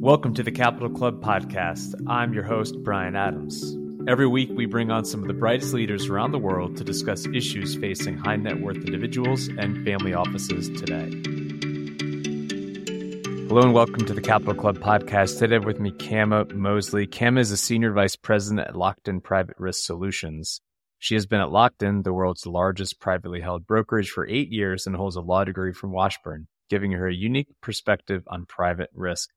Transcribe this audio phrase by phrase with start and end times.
[0.00, 1.94] Welcome to the Capital Club podcast.
[2.08, 3.76] I'm your host, Brian Adams.
[4.08, 7.26] Every week, we bring on some of the brightest leaders around the world to discuss
[7.26, 11.10] issues facing high net worth individuals and family offices today.
[13.46, 15.38] Hello and welcome to the Capital Club podcast.
[15.38, 17.06] Today with me, Kama Moseley.
[17.06, 20.62] Kama is a senior vice president at Lockton Private Risk Solutions.
[20.98, 24.96] She has been at Lockton, the world's largest privately held brokerage, for eight years and
[24.96, 29.28] holds a law degree from Washburn, giving her a unique perspective on private risk.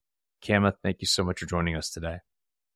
[0.46, 2.18] Kama, thank you so much for joining us today.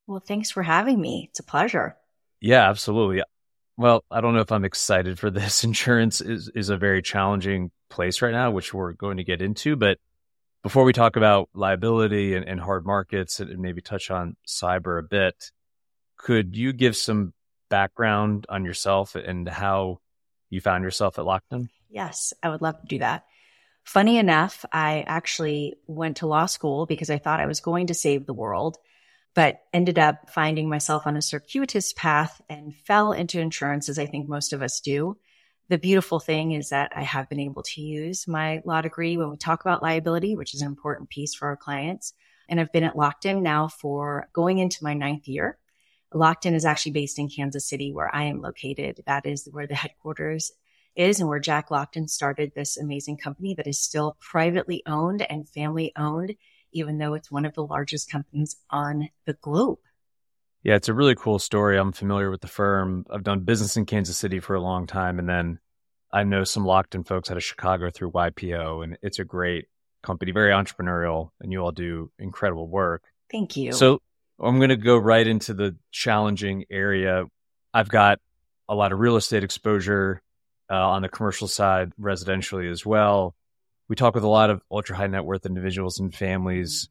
[0.07, 1.27] Well, thanks for having me.
[1.29, 1.97] It's a pleasure.
[2.39, 3.23] Yeah, absolutely.
[3.75, 5.63] Well, I don't know if I'm excited for this.
[5.63, 9.75] Insurance is, is a very challenging place right now, which we're going to get into.
[9.75, 9.97] But
[10.63, 15.03] before we talk about liability and, and hard markets and maybe touch on cyber a
[15.03, 15.51] bit,
[16.17, 17.33] could you give some
[17.69, 19.99] background on yourself and how
[20.49, 21.69] you found yourself at Lockton?
[21.89, 23.25] Yes, I would love to do that.
[23.87, 27.93] Funny enough, I actually went to law school because I thought I was going to
[27.93, 28.75] save the world,
[29.33, 34.05] but ended up finding myself on a circuitous path and fell into insurance as I
[34.05, 35.15] think most of us do.
[35.69, 39.29] The beautiful thing is that I have been able to use my law degree when
[39.29, 42.13] we talk about liability, which is an important piece for our clients.
[42.49, 45.57] And I've been at Lockton now for going into my ninth year.
[46.13, 49.01] Lockton is actually based in Kansas City, where I am located.
[49.07, 50.51] That is where the headquarters
[50.97, 55.47] is and where Jack Lockton started this amazing company that is still privately owned and
[55.47, 56.35] family owned,
[56.71, 59.79] even though it's one of the largest companies on the globe.
[60.63, 61.77] Yeah, it's a really cool story.
[61.77, 63.05] I'm familiar with the firm.
[63.09, 65.19] I've done business in Kansas City for a long time.
[65.19, 65.59] And then
[66.11, 69.67] I know some Lockton folks out of Chicago through YPO, and it's a great
[70.03, 73.03] company, very entrepreneurial, and you all do incredible work.
[73.31, 73.71] Thank you.
[73.71, 74.01] So
[74.39, 77.25] I'm going to go right into the challenging area.
[77.73, 78.19] I've got
[78.69, 80.21] a lot of real estate exposure
[80.69, 83.35] uh, on the commercial side, residentially as well.
[83.89, 86.89] We talk with a lot of ultra high net worth individuals and families,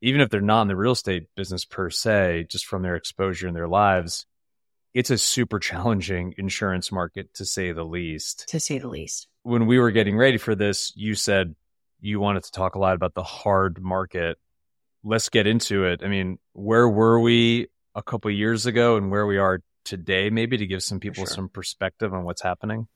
[0.00, 3.48] even if they're not in the real estate business per se, just from their exposure
[3.48, 4.26] in their lives.
[4.94, 8.48] It's a super challenging insurance market to say the least.
[8.48, 9.28] To say the least.
[9.42, 11.54] When we were getting ready for this, you said
[12.00, 14.38] you wanted to talk a lot about the hard market.
[15.04, 16.00] Let's get into it.
[16.02, 20.56] I mean, where were we a couple years ago and where we are today, maybe
[20.56, 21.34] to give some people sure.
[21.34, 22.88] some perspective on what's happening?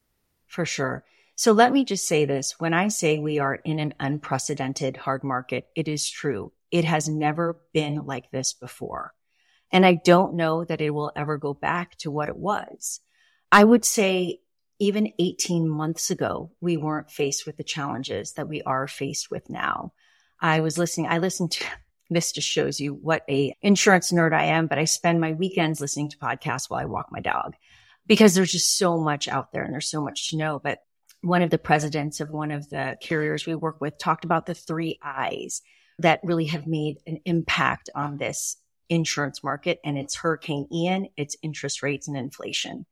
[0.53, 1.03] For sure.
[1.35, 2.61] So let me just say this.
[2.61, 6.53] When I say we are in an unprecedented hard market, it is true.
[6.71, 9.15] It has never been like this before.
[9.71, 13.01] And I don't know that it will ever go back to what it was.
[13.51, 14.41] I would say
[14.79, 19.49] even 18 months ago, we weren't faced with the challenges that we are faced with
[19.49, 19.93] now.
[20.39, 21.65] I was listening, I listened to,
[22.11, 25.81] this just shows you what a insurance nerd I am, but I spend my weekends
[25.81, 27.55] listening to podcasts while I walk my dog
[28.07, 30.61] because there's just so much out there and there's so much to know.
[30.63, 30.79] But
[31.21, 34.55] one of the presidents of one of the carriers we work with talked about the
[34.55, 35.63] three I's
[35.99, 38.57] that really have made an impact on this
[38.89, 39.79] insurance market.
[39.85, 42.87] And it's Hurricane Ian, it's interest rates and inflation,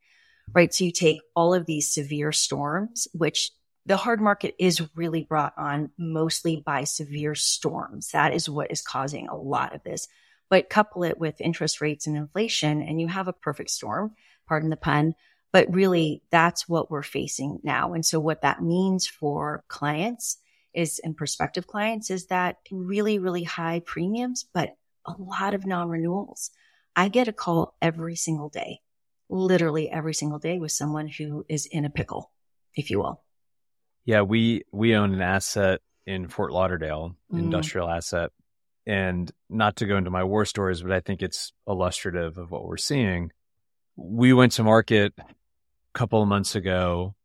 [0.53, 0.73] right?
[0.73, 3.51] So you take all of these severe storms, which
[3.85, 8.11] the hard market is really brought on mostly by severe storms.
[8.11, 10.07] That is what is causing a lot of this.
[10.49, 14.13] But couple it with interest rates and inflation, and you have a perfect storm
[14.51, 15.15] pardon the pun.
[15.53, 17.93] But really, that's what we're facing now.
[17.93, 20.37] And so, what that means for clients
[20.73, 24.75] is and prospective clients is that really, really high premiums, but
[25.05, 26.51] a lot of non renewals.
[26.97, 28.79] I get a call every single day,
[29.29, 32.31] literally every single day with someone who is in a pickle,
[32.75, 33.21] if you will.
[34.03, 37.39] Yeah, we we own an asset in Fort Lauderdale, mm.
[37.39, 38.31] industrial asset.
[38.85, 42.65] And not to go into my war stories, but I think it's illustrative of what
[42.65, 43.31] we're seeing.
[44.03, 45.23] We went to market a
[45.93, 47.15] couple of months ago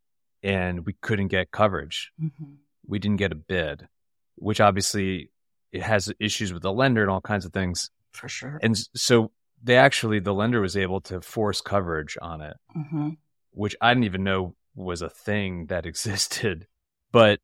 [0.42, 2.12] and we couldn't get coverage.
[2.22, 2.54] Mm-hmm.
[2.86, 3.88] We didn't get a bid,
[4.36, 5.30] which obviously
[5.72, 7.90] it has issues with the lender and all kinds of things.
[8.12, 8.58] For sure.
[8.62, 9.32] And so
[9.62, 13.10] they actually, the lender was able to force coverage on it, mm-hmm.
[13.50, 16.66] which I didn't even know was a thing that existed.
[17.12, 17.40] But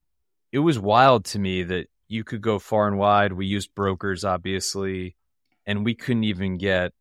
[0.52, 3.32] it was wild to me that you could go far and wide.
[3.32, 5.17] We used brokers, obviously,
[5.67, 6.93] and we couldn't even get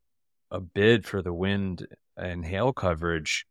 [0.50, 3.45] a bid for the wind and hail coverage.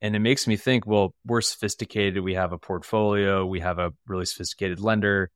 [0.00, 2.22] And it makes me think, well, we're sophisticated.
[2.22, 3.46] We have a portfolio.
[3.46, 5.30] We have a really sophisticated lender.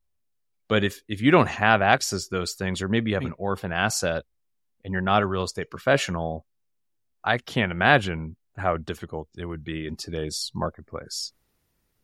[0.67, 3.29] But if, if you don't have access to those things, or maybe you have an
[3.29, 3.41] hmm.
[3.41, 4.23] orphan asset
[4.83, 6.45] and you're not a real estate professional,
[7.23, 11.31] I can't imagine how difficult it would be in today's marketplace.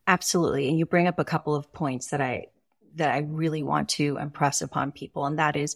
[0.07, 0.69] Absolutely.
[0.69, 2.48] And you bring up a couple of points that I
[2.95, 5.75] that I really want to impress upon people and that is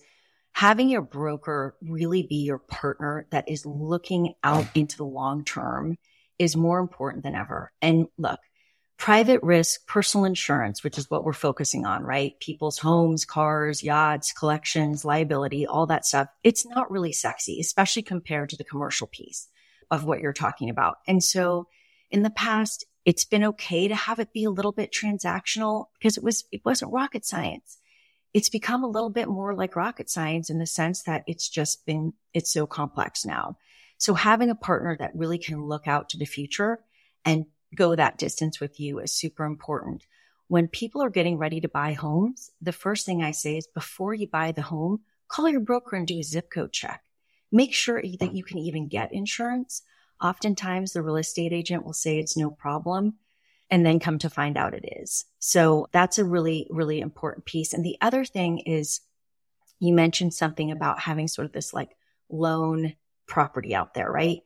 [0.58, 5.96] having your broker really be your partner that is looking out into the long term
[6.40, 7.72] is more important than ever.
[7.80, 8.40] And look,
[8.98, 12.40] private risk, personal insurance, which is what we're focusing on, right?
[12.40, 16.28] People's homes, cars, yachts, collections, liability, all that stuff.
[16.44, 19.50] It's not really sexy, especially compared to the commercial piece
[19.92, 20.96] of what you're talking about.
[21.06, 21.68] And so
[22.10, 26.18] in the past, it's been okay to have it be a little bit transactional because
[26.18, 27.78] it was, it wasn't rocket science.
[28.38, 31.88] It's become a little bit more like rocket science in the sense that it's just
[31.88, 33.58] been, it's so complex now.
[33.98, 36.78] So having a partner that really can look out to the future
[37.26, 40.06] and go that distance with you is super important.
[40.50, 44.14] When people are getting ready to buy homes, the first thing I say is before
[44.14, 47.02] you buy the home, call your broker and do a zip code check.
[47.52, 49.82] Make sure that you can even get insurance
[50.22, 53.16] Oftentimes the real estate agent will say it's no problem
[53.70, 55.26] and then come to find out it is.
[55.40, 57.74] So that's a really, really important piece.
[57.74, 59.02] And the other thing is
[59.80, 61.96] you mentioned something about having sort of this like
[62.30, 62.96] lone
[63.28, 64.42] property out there, right?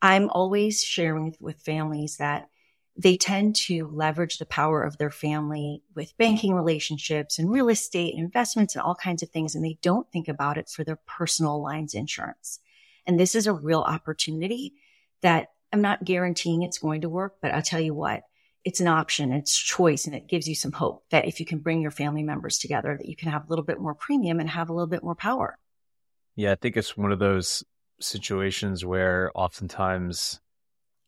[0.00, 2.48] I'm always sharing with, families that
[2.96, 8.14] they tend to leverage the power of their family with banking relationships and real estate
[8.14, 9.54] and investments and all kinds of things.
[9.54, 12.58] And they don't think about it for their personal lines insurance.
[13.06, 14.74] And this is a real opportunity
[15.22, 18.22] that I'm not guaranteeing it's going to work, but I'll tell you what,
[18.64, 21.58] it's an option, it's choice, and it gives you some hope that if you can
[21.58, 24.50] bring your family members together, that you can have a little bit more premium and
[24.50, 25.58] have a little bit more power.
[26.36, 27.64] Yeah, I think it's one of those
[28.00, 30.40] situations where oftentimes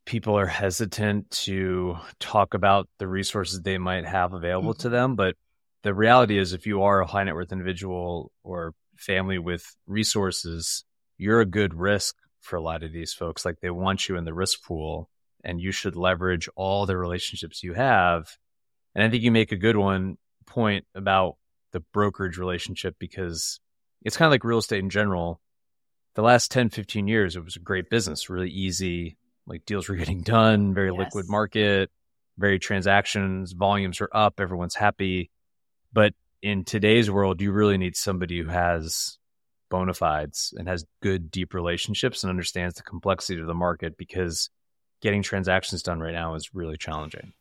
[0.06, 4.82] people are hesitant to talk about the resources they might have available mm-hmm.
[4.82, 5.14] to them.
[5.17, 5.37] But
[5.82, 10.85] the reality is, if you are a high net worth individual or family with resources,
[11.17, 13.44] you're a good risk for a lot of these folks.
[13.44, 15.08] Like they want you in the risk pool
[15.44, 18.37] and you should leverage all the relationships you have.
[18.94, 21.37] And I think you make a good one point about
[21.72, 23.60] the brokerage relationship because
[24.02, 25.40] it's kind of like real estate in general.
[26.14, 29.16] The last 10, 15 years, it was a great business, really easy.
[29.46, 30.98] Like deals were getting done, very yes.
[30.98, 31.90] liquid market,
[32.38, 35.31] very transactions, volumes are up, everyone's happy.
[35.92, 39.18] But in today's world, you really need somebody who has
[39.70, 44.50] bona fides and has good, deep relationships and understands the complexity of the market because
[45.00, 47.33] getting transactions done right now is really challenging.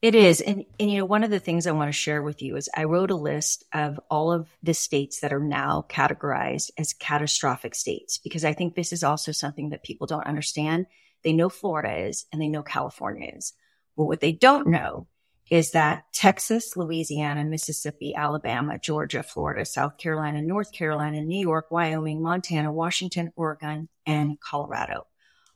[0.00, 0.40] It is.
[0.40, 2.70] And, and, you know, one of the things I want to share with you is
[2.76, 7.74] I wrote a list of all of the states that are now categorized as catastrophic
[7.74, 10.86] states, because I think this is also something that people don't understand.
[11.24, 13.54] They know Florida is and they know California is.
[13.96, 15.08] But what they don't know
[15.50, 22.22] is that Texas, Louisiana, Mississippi, Alabama, Georgia, Florida, South Carolina, North Carolina, New York, Wyoming,
[22.22, 25.08] Montana, Washington, Oregon, and Colorado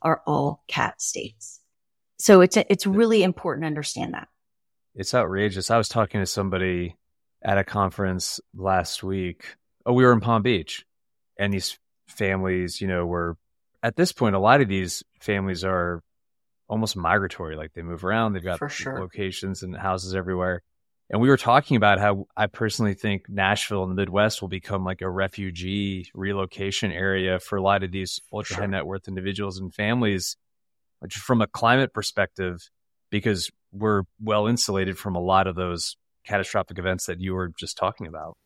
[0.03, 1.61] are all cat states.
[2.19, 4.27] So it's it's really important to understand that.
[4.95, 5.71] It's outrageous.
[5.71, 6.95] I was talking to somebody
[7.43, 9.55] at a conference last week.
[9.85, 10.85] Oh, we were in Palm Beach,
[11.37, 13.37] and these families, you know, were
[13.81, 14.35] at this point.
[14.35, 16.01] A lot of these families are
[16.69, 17.55] almost migratory.
[17.55, 18.99] Like they move around, they've got sure.
[18.99, 20.61] locations and houses everywhere.
[21.09, 24.83] And we were talking about how I personally think Nashville in the Midwest will become
[24.83, 29.59] like a refugee relocation area for a lot of these ultra high net worth individuals
[29.59, 32.69] and families, uh, which from a climate perspective,
[33.09, 37.77] because we're well insulated from a lot of those catastrophic events that you were just
[37.77, 38.37] talking about.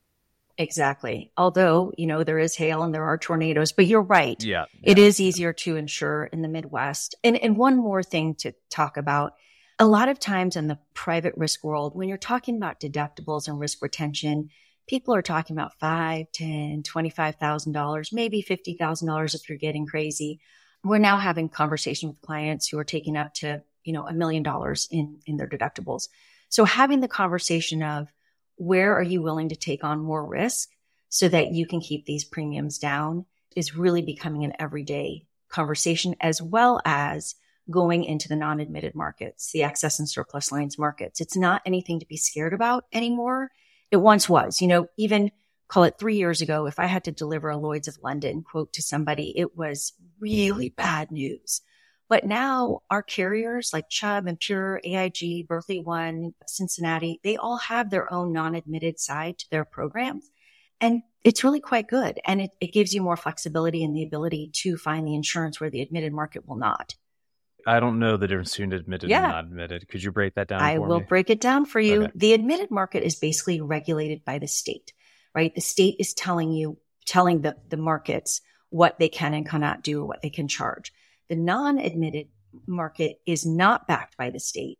[0.57, 1.31] Exactly.
[1.37, 4.43] Although, you know, there is hail and there are tornadoes, but you're right.
[4.43, 4.91] Yeah, yeah.
[4.91, 7.13] It is easier to insure in the Midwest.
[7.23, 9.33] And, and one more thing to talk about.
[9.79, 13.59] A lot of times in the private risk world, when you're talking about deductibles and
[13.59, 14.49] risk retention,
[14.87, 19.57] people are talking about five, ten, twenty-five thousand dollars, maybe fifty thousand dollars if you're
[19.57, 20.39] getting crazy.
[20.83, 24.41] We're now having conversation with clients who are taking up to, you know, a million
[24.41, 26.07] dollars in in their deductibles.
[26.49, 28.07] So having the conversation of
[28.55, 30.69] where are you willing to take on more risk
[31.09, 36.41] so that you can keep these premiums down is really becoming an everyday conversation as
[36.41, 37.35] well as
[37.69, 41.19] going into the non-admitted markets, the excess and surplus lines markets.
[41.19, 43.49] It's not anything to be scared about anymore.
[43.91, 45.31] It once was, you know, even
[45.67, 48.73] call it three years ago, if I had to deliver a Lloyd's of London quote
[48.73, 51.61] to somebody, it was really bad news.
[52.09, 57.89] But now our carriers like Chubb and Pure, AIG, Berkley One, Cincinnati, they all have
[57.89, 60.29] their own non-admitted side to their programs.
[60.79, 62.19] And it's really quite good.
[62.25, 65.69] And it, it gives you more flexibility and the ability to find the insurance where
[65.69, 66.95] the admitted market will not.
[67.67, 69.23] I don't know the difference between admitted Yeah.
[69.23, 69.89] and not admitted.
[69.89, 70.61] Could you break that down?
[70.61, 71.05] I will me?
[71.05, 72.03] break it down for you.
[72.03, 72.11] Okay.
[72.15, 74.93] The admitted market is basically regulated by the state,
[75.35, 75.53] right?
[75.53, 80.05] The state is telling you, telling the, the markets what they can and cannot do,
[80.05, 80.93] what they can charge.
[81.27, 82.29] The non-admitted
[82.65, 84.79] market is not backed by the state,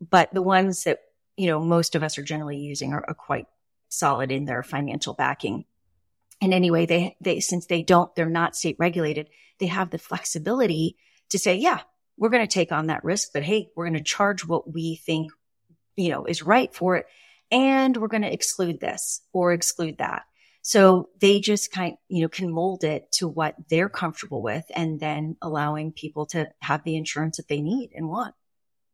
[0.00, 0.98] but the ones that,
[1.36, 3.46] you know, most of us are generally using are, are quite
[3.88, 5.64] solid in their financial backing.
[6.42, 10.96] And anyway, they, they, since they don't, they're not state regulated, they have the flexibility
[11.28, 11.80] to say, yeah,
[12.20, 14.96] we're going to take on that risk, but hey, we're going to charge what we
[14.96, 15.32] think,
[15.96, 17.06] you know, is right for it.
[17.50, 20.24] And we're going to exclude this or exclude that.
[20.60, 25.00] So they just kind, you know, can mold it to what they're comfortable with and
[25.00, 28.34] then allowing people to have the insurance that they need and want.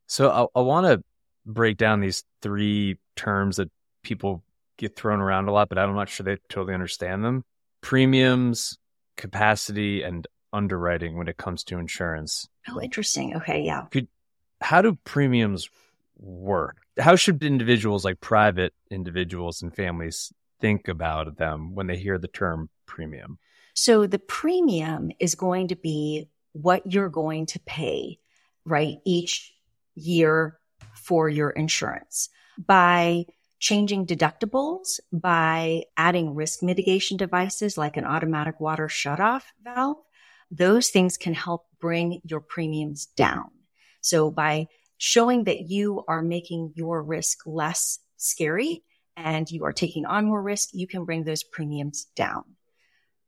[0.07, 1.03] So I, I want to
[1.45, 3.73] break down these three terms that
[4.05, 4.45] people
[4.79, 7.45] get thrown around a lot, but I'm not sure they totally understand them.
[7.81, 8.79] Premiums,
[9.17, 12.47] capacity, and underwriting when it comes to insurance.
[12.69, 13.37] Oh, interesting.
[13.37, 13.63] Okay.
[13.63, 13.87] Yeah.
[14.61, 15.69] How do premiums
[16.19, 16.79] work?
[16.99, 22.29] How should individuals like private individuals and families think about them when they hear the
[22.29, 23.39] term premium?
[23.75, 28.19] So the premium is going to be what you're going to pay,
[28.65, 28.97] right?
[29.05, 29.53] Each
[29.95, 30.59] year
[30.95, 32.31] for your insurance
[32.67, 33.27] by
[33.59, 39.97] changing deductibles, by adding risk mitigation devices like an automatic water shutoff valve.
[40.51, 43.51] Those things can help bring your premiums down.
[44.01, 44.67] So by
[44.99, 48.83] showing that you are making your risk less scary
[49.17, 52.45] and you are taking on more risk, you can bring those premiums down.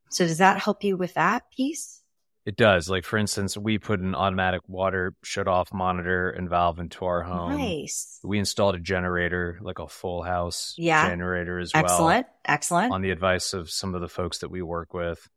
[0.09, 2.01] So does that help you with that piece?
[2.45, 2.89] It does.
[2.89, 7.21] Like for instance, we put an automatic water shut off monitor and valve into our
[7.21, 7.55] home.
[7.57, 8.19] nice.
[8.23, 11.07] We installed a generator, like a full house Yeah.
[11.09, 11.83] generator as well.
[11.83, 12.27] Excellent.
[12.45, 12.93] Excellent.
[12.93, 15.27] on the advice of some of the folks that we work with.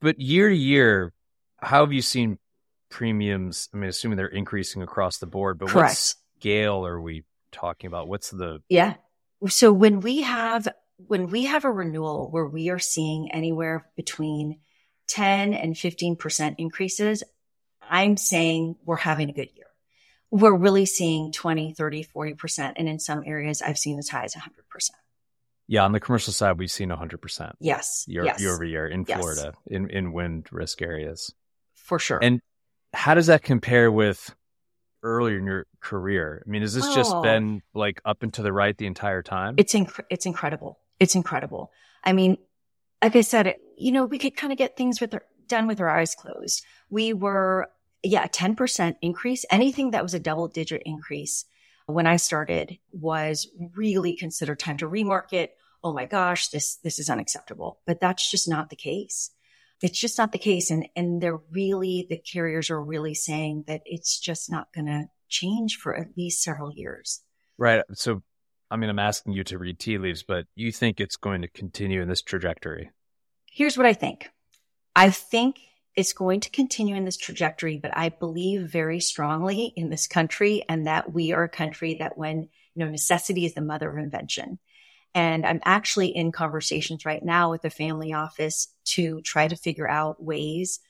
[0.00, 1.14] But year to year,
[1.62, 2.38] how have you seen
[2.90, 3.68] premiums?
[3.72, 8.08] I mean, assuming they're increasing across the board, but what scale are we talking about?
[8.08, 8.94] What's the Yeah.
[9.48, 10.68] So when we have
[11.06, 14.60] when we have a renewal where we are seeing anywhere between
[15.08, 17.22] 10 and 15% increases,
[17.80, 19.66] I'm saying we're having a good year.
[20.30, 22.74] We're really seeing 20, 30, 40%.
[22.76, 24.90] And in some areas, I've seen as high as 100%.
[25.68, 26.58] yeah on the commercial side?
[26.58, 28.04] We've seen hundred percent Yes.
[28.06, 28.40] year, yes.
[28.40, 29.18] year over year in Yes.
[29.18, 31.32] Florida in in wind risk areas.
[31.90, 32.20] For sure.
[32.22, 32.40] And
[32.94, 34.32] how does that compare with
[35.02, 36.40] earlier in your career?
[36.46, 37.20] I mean, has this just Oh.
[37.20, 39.56] been like up and to the right the entire time?
[39.58, 40.78] It's inc- it's incredible.
[41.00, 41.72] It's incredible.
[42.04, 42.38] I mean,
[43.02, 45.66] like I said, it, you know, we could kind of get things with our, done
[45.66, 46.64] with our eyes closed.
[46.90, 47.68] We were,
[48.04, 49.44] yeah, a 10% increase.
[49.50, 51.44] Anything that was a double digit increase
[51.86, 55.48] when I started was really considered time to remarket.
[55.82, 57.80] Oh my gosh, this, this is unacceptable.
[57.84, 59.32] But that's just not the case.
[59.82, 60.70] It's just not the case.
[60.70, 65.06] And, and they're really, the carriers are really saying that it's just not going to
[65.28, 67.22] change for at least several years.
[67.56, 67.82] right.
[67.94, 68.22] So,
[68.70, 71.48] I mean, I'm asking you to read tea leaves, but you think it's going to
[71.48, 72.90] continue in this trajectory?
[73.46, 74.30] Here's what I think.
[74.94, 75.58] I think
[75.96, 80.64] it's going to continue in this trajectory, but I believe very strongly in this country
[80.68, 83.98] and that we are a country that when, you know, necessity is the mother of
[83.98, 84.58] invention.
[85.14, 89.88] And I'm actually in conversations right now with the family office to try to figure
[89.88, 90.80] out ways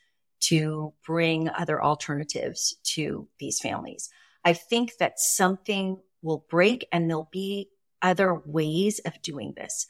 [0.41, 4.11] to bring other alternatives to these families.
[4.45, 7.69] I think that something will break and there'll be
[8.03, 9.87] other ways of doing this.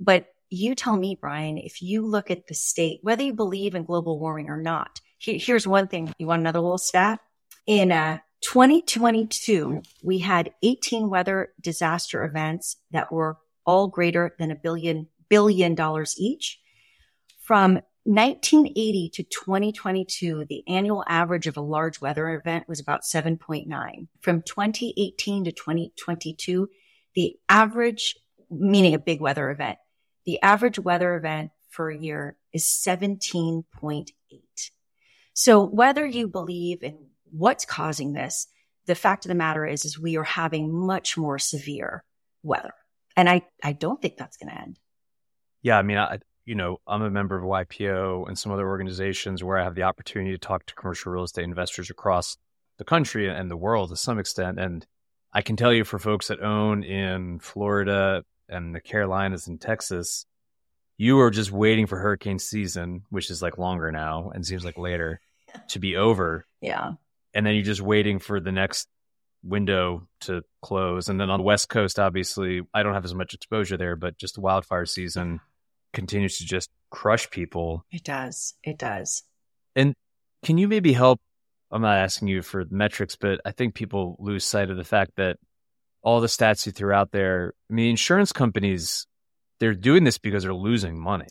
[0.00, 3.84] But you tell me, Brian, if you look at the state, whether you believe in
[3.84, 6.12] global warming or not, here- here's one thing.
[6.18, 7.20] You want another little stat?
[7.66, 13.36] In uh, 2022, we had 18 weather disaster events that were
[13.68, 16.58] all greater than a billion billion dollars each.
[17.42, 23.66] From 1980 to 2022, the annual average of a large weather event was about 7.9.
[24.22, 26.70] From 2018 to 2022,
[27.14, 28.16] the average,
[28.50, 29.76] meaning a big weather event,
[30.24, 34.06] the average weather event for a year is 17.8.
[35.34, 38.46] So whether you believe in what's causing this,
[38.86, 42.04] the fact of the matter is, is we are having much more severe
[42.42, 42.72] weather.
[43.18, 44.78] And I, I don't think that's going to end.
[45.60, 45.76] Yeah.
[45.76, 49.58] I mean, I, you know, I'm a member of YPO and some other organizations where
[49.58, 52.36] I have the opportunity to talk to commercial real estate investors across
[52.78, 54.60] the country and the world to some extent.
[54.60, 54.86] And
[55.32, 60.24] I can tell you for folks that own in Florida and the Carolinas and Texas,
[60.96, 64.78] you are just waiting for hurricane season, which is like longer now and seems like
[64.78, 65.20] later
[65.70, 66.46] to be over.
[66.60, 66.92] Yeah.
[67.34, 68.86] And then you're just waiting for the next
[69.42, 71.08] window to close.
[71.08, 74.18] And then on the West Coast, obviously, I don't have as much exposure there, but
[74.18, 75.40] just the wildfire season
[75.92, 77.84] continues to just crush people.
[77.90, 78.54] It does.
[78.62, 79.22] It does.
[79.76, 79.94] And
[80.42, 81.20] can you maybe help?
[81.70, 85.12] I'm not asking you for metrics, but I think people lose sight of the fact
[85.16, 85.36] that
[86.02, 89.06] all the stats you threw out there, I mean, insurance companies,
[89.60, 91.26] they're doing this because they're losing money.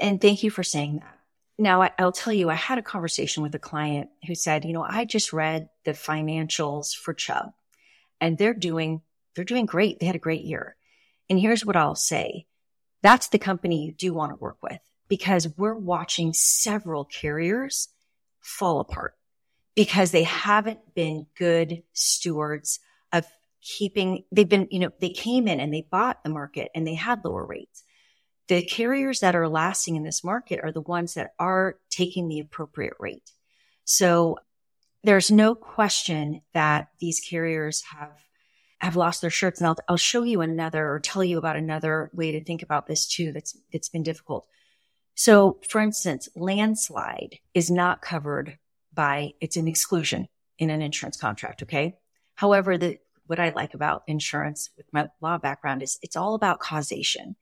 [0.00, 1.15] And thank you for saying that.
[1.58, 4.72] Now, I, will tell you, I had a conversation with a client who said, you
[4.72, 7.52] know, I just read the financials for Chubb
[8.20, 9.00] and they're doing,
[9.34, 9.98] they're doing great.
[9.98, 10.76] They had a great year.
[11.30, 12.46] And here's what I'll say
[13.02, 17.88] that's the company you do want to work with because we're watching several carriers
[18.40, 19.14] fall apart
[19.74, 22.80] because they haven't been good stewards
[23.12, 23.26] of
[23.60, 26.94] keeping, they've been, you know, they came in and they bought the market and they
[26.94, 27.84] had lower rates.
[28.48, 32.40] The carriers that are lasting in this market are the ones that are taking the
[32.40, 33.32] appropriate rate.
[33.84, 34.38] So
[35.02, 38.12] there's no question that these carriers have
[38.78, 39.60] have lost their shirts.
[39.60, 42.86] And I'll, I'll show you another or tell you about another way to think about
[42.86, 44.46] this too that's, that's been difficult.
[45.14, 48.58] So for instance, landslide is not covered
[48.92, 51.62] by, it's an exclusion in an insurance contract.
[51.62, 51.96] Okay.
[52.34, 56.60] However, the, what I like about insurance with my law background is it's all about
[56.60, 57.34] causation.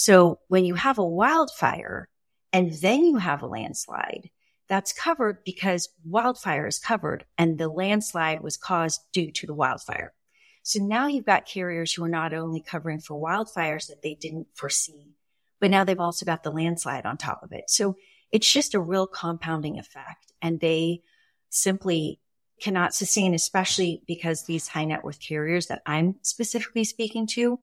[0.00, 2.08] So when you have a wildfire
[2.54, 4.30] and then you have a landslide,
[4.66, 10.14] that's covered because wildfire is covered and the landslide was caused due to the wildfire.
[10.62, 14.46] So now you've got carriers who are not only covering for wildfires that they didn't
[14.54, 15.16] foresee,
[15.60, 17.68] but now they've also got the landslide on top of it.
[17.68, 17.96] So
[18.32, 21.02] it's just a real compounding effect and they
[21.50, 22.20] simply
[22.58, 27.60] cannot sustain, especially because these high net worth carriers that I'm specifically speaking to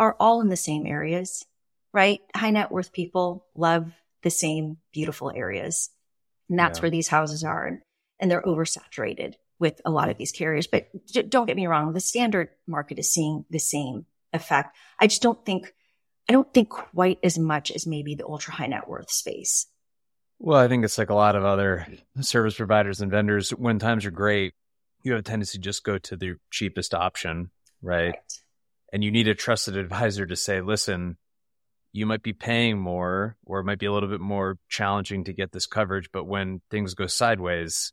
[0.00, 1.44] are all in the same areas,
[1.98, 2.20] right?
[2.32, 3.90] High net worth people love
[4.22, 5.90] the same beautiful areas.
[6.48, 6.82] And that's yeah.
[6.82, 7.80] where these houses are
[8.20, 10.68] and they're oversaturated with a lot of these carriers.
[10.68, 10.86] But
[11.28, 14.76] don't get me wrong, the standard market is seeing the same effect.
[15.00, 15.74] I just don't think,
[16.28, 19.66] I don't think quite as much as maybe the ultra high net worth space.
[20.38, 21.84] Well, I think it's like a lot of other
[22.20, 23.50] service providers and vendors.
[23.50, 24.54] When times are great,
[25.02, 27.50] you have a tendency to just go to the cheapest option,
[27.82, 28.10] right?
[28.10, 28.14] right?
[28.92, 31.16] And you need a trusted advisor to say, listen,
[31.92, 35.32] you might be paying more or it might be a little bit more challenging to
[35.32, 36.10] get this coverage.
[36.12, 37.92] But when things go sideways,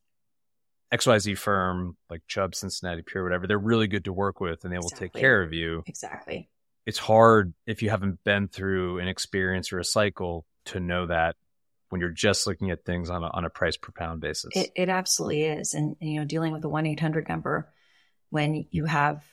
[0.93, 4.77] XYZ firm like Chubb, Cincinnati Pure, whatever, they're really good to work with and they
[4.77, 5.83] will take care of you.
[5.87, 6.49] Exactly.
[6.85, 11.35] It's hard if you haven't been through an experience or a cycle to know that
[11.89, 14.51] when you're just looking at things on a, on a price per pound basis.
[14.55, 15.73] It, it absolutely is.
[15.73, 17.71] And, you know, dealing with the 1 800 number
[18.29, 19.23] when you have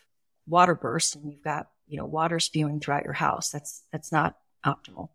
[0.46, 4.36] water bursts and you've got, you know, water spewing throughout your house, that's, that's not
[4.64, 5.08] optimal.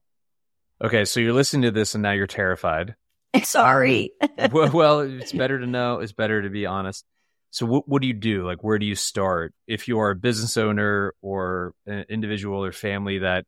[0.83, 1.05] Okay.
[1.05, 2.95] So you're listening to this and now you're terrified.
[3.43, 4.11] Sorry.
[4.51, 5.99] well, well, it's better to know.
[5.99, 7.05] It's better to be honest.
[7.49, 8.45] So, what, what do you do?
[8.45, 9.53] Like, where do you start?
[9.67, 13.45] If you are a business owner or an individual or family that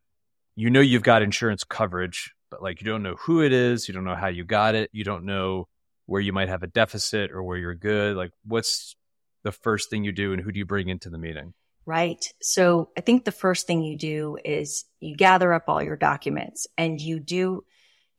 [0.56, 3.94] you know you've got insurance coverage, but like you don't know who it is, you
[3.94, 5.68] don't know how you got it, you don't know
[6.06, 8.16] where you might have a deficit or where you're good.
[8.16, 8.96] Like, what's
[9.44, 11.54] the first thing you do, and who do you bring into the meeting?
[11.90, 12.24] Right.
[12.40, 16.68] So, I think the first thing you do is you gather up all your documents
[16.78, 17.64] and you do,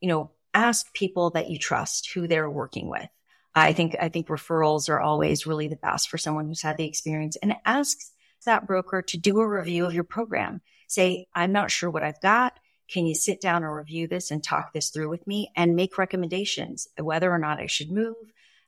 [0.00, 3.06] you know, ask people that you trust who they're working with.
[3.54, 6.88] I think, I think referrals are always really the best for someone who's had the
[6.88, 7.96] experience and ask
[8.44, 10.62] that broker to do a review of your program.
[10.88, 12.58] Say, I'm not sure what I've got.
[12.88, 15.96] Can you sit down and review this and talk this through with me and make
[15.96, 18.16] recommendations whether or not I should move?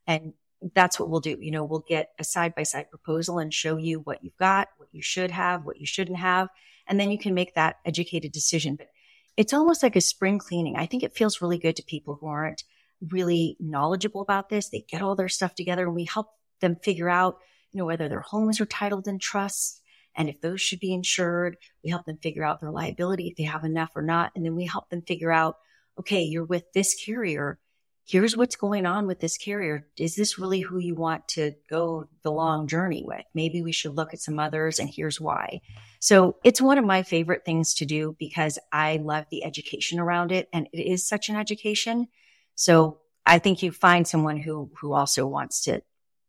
[0.06, 0.34] And
[0.74, 1.36] that's what we'll do.
[1.40, 4.68] You know, we'll get a side by side proposal and show you what you've got,
[4.76, 6.48] what you should have, what you shouldn't have.
[6.86, 8.76] And then you can make that educated decision.
[8.76, 8.88] But
[9.36, 10.76] it's almost like a spring cleaning.
[10.76, 12.64] I think it feels really good to people who aren't
[13.10, 14.68] really knowledgeable about this.
[14.68, 16.28] They get all their stuff together and we help
[16.60, 17.38] them figure out,
[17.72, 19.80] you know, whether their homes are titled in trusts
[20.14, 21.56] and if those should be insured.
[21.82, 24.32] We help them figure out their liability, if they have enough or not.
[24.36, 25.56] And then we help them figure out
[25.98, 27.58] okay, you're with this carrier.
[28.04, 29.86] Here's what's going on with this carrier.
[29.96, 33.24] Is this really who you want to go the long journey with?
[33.32, 35.60] Maybe we should look at some others and here's why.
[36.00, 40.32] So it's one of my favorite things to do because I love the education around
[40.32, 42.08] it and it is such an education.
[42.56, 45.82] So I think you find someone who, who also wants to,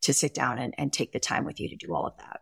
[0.03, 2.41] to sit down and, and take the time with you to do all of that.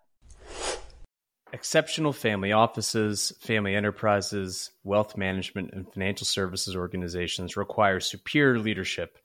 [1.54, 9.18] Exceptional family offices, family enterprises, wealth management, and financial services organizations require superior leadership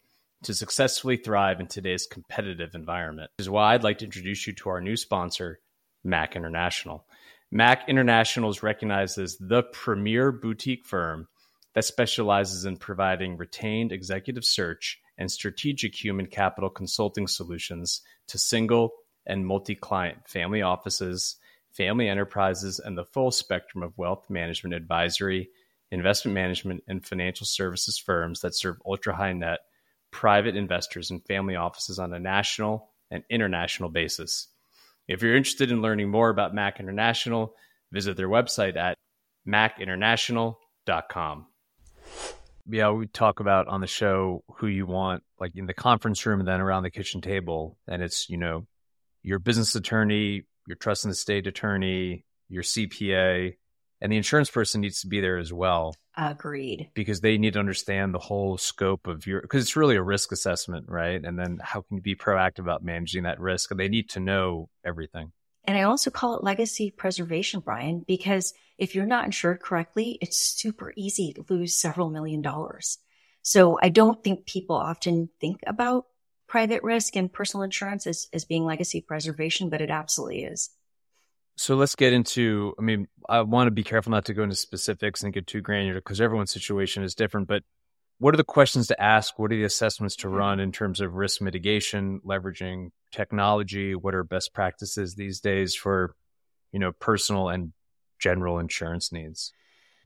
[0.43, 3.31] to successfully thrive in today's competitive environment.
[3.39, 5.61] This is why I'd like to introduce you to our new sponsor,
[6.05, 7.07] Mac International.
[7.51, 11.29] Mac International is recognized as the premier boutique firm
[11.75, 18.93] that specializes in providing retained executive search and strategic human capital consulting solutions to single
[19.27, 21.37] and multi client family offices
[21.77, 25.51] family enterprises, and the full spectrum of wealth management advisory,
[25.91, 29.61] investment management, and financial services firms that serve ultra high net
[30.17, 34.49] private investors and family offices on a national and international basis.
[35.07, 37.55] If you're interested in learning more about Mac International,
[37.93, 38.97] visit their website at
[39.47, 41.47] macinternational.com.
[42.69, 46.41] Yeah, we talk about on the show who you want, like in the conference room
[46.41, 47.77] and then around the kitchen table.
[47.87, 48.67] And it's, you know,
[49.23, 53.57] your business attorney, your trust in the state attorney, your CPA,
[54.01, 55.95] and the insurance person needs to be there as well.
[56.17, 56.91] Agreed.
[56.95, 60.33] Because they need to understand the whole scope of your, because it's really a risk
[60.33, 61.23] assessment, right?
[61.23, 63.71] And then how can you be proactive about managing that risk?
[63.71, 65.33] And they need to know everything.
[65.65, 70.39] And I also call it legacy preservation, Brian, because if you're not insured correctly, it's
[70.39, 72.99] super easy to lose several million dollars.
[73.43, 76.07] So I don't think people often think about
[76.47, 80.71] private risk and personal insurance as, as being legacy preservation, but it absolutely is.
[81.57, 84.57] So let's get into, I mean, I want to be careful not to go into
[84.57, 87.63] specifics and get too granular because everyone's situation is different, but
[88.19, 89.39] what are the questions to ask?
[89.39, 90.37] What are the assessments to mm-hmm.
[90.37, 93.95] run in terms of risk mitigation, leveraging technology?
[93.95, 96.15] What are best practices these days for,
[96.73, 97.73] you know, personal and
[98.19, 99.53] general insurance needs?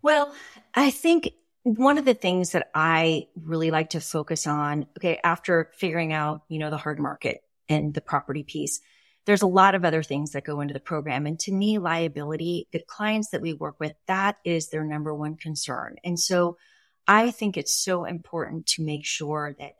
[0.03, 0.35] Well,
[0.75, 1.31] I think
[1.63, 6.43] one of the things that I really like to focus on, okay, after figuring out,
[6.49, 8.81] you know, the hard market and the property piece,
[9.31, 11.25] there's a lot of other things that go into the program.
[11.25, 15.37] And to me, liability, the clients that we work with, that is their number one
[15.37, 15.99] concern.
[16.03, 16.57] And so
[17.07, 19.75] I think it's so important to make sure that,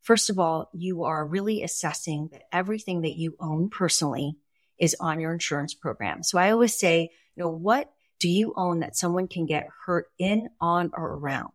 [0.00, 4.38] first of all, you are really assessing that everything that you own personally
[4.78, 6.22] is on your insurance program.
[6.22, 10.06] So I always say, you know, what do you own that someone can get hurt
[10.18, 11.52] in, on, or around?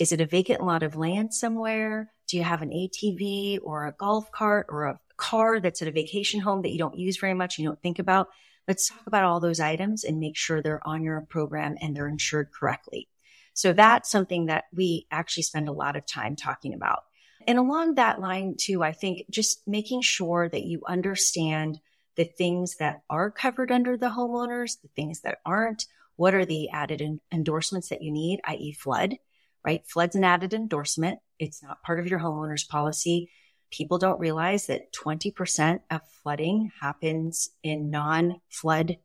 [0.00, 2.10] Is it a vacant lot of land somewhere?
[2.26, 5.92] Do you have an ATV or a golf cart or a car that's at a
[5.92, 8.28] vacation home that you don't use very much, you don't think about?
[8.68, 12.08] Let's talk about all those items and make sure they're on your program and they're
[12.08, 13.08] insured correctly.
[13.54, 17.04] So that's something that we actually spend a lot of time talking about.
[17.46, 21.80] And along that line too, I think just making sure that you understand
[22.16, 26.70] the things that are covered under the homeowners, the things that aren't, what are the
[26.70, 28.72] added in- endorsements that you need, i.e.
[28.72, 29.16] flood,
[29.64, 29.82] right?
[29.86, 31.18] Flood's an added endorsement.
[31.38, 33.30] It's not part of your homeowner's policy.
[33.72, 38.98] People don't realize that 20% of flooding happens in non-flood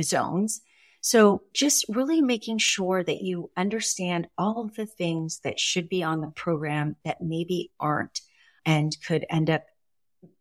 [0.00, 0.62] zones.
[1.00, 6.02] So just really making sure that you understand all of the things that should be
[6.02, 8.20] on the program that maybe aren't
[8.64, 9.64] and could end up